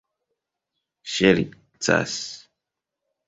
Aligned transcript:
ŝercas 1.15 2.15